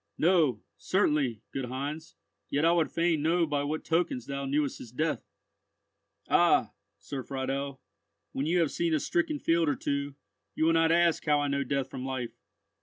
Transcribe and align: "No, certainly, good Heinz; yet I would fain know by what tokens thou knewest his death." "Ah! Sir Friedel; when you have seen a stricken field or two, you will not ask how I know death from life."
"No, 0.17 0.63
certainly, 0.77 1.43
good 1.53 1.65
Heinz; 1.65 2.15
yet 2.49 2.65
I 2.65 2.71
would 2.71 2.89
fain 2.91 3.21
know 3.21 3.45
by 3.45 3.61
what 3.63 3.85
tokens 3.85 4.25
thou 4.25 4.45
knewest 4.45 4.79
his 4.79 4.91
death." 4.91 5.21
"Ah! 6.27 6.71
Sir 6.97 7.21
Friedel; 7.21 7.79
when 8.31 8.47
you 8.47 8.61
have 8.61 8.71
seen 8.71 8.95
a 8.95 8.99
stricken 8.99 9.37
field 9.37 9.69
or 9.69 9.75
two, 9.75 10.15
you 10.55 10.65
will 10.65 10.73
not 10.73 10.91
ask 10.91 11.23
how 11.25 11.39
I 11.39 11.49
know 11.49 11.63
death 11.63 11.91
from 11.91 12.03
life." 12.03 12.33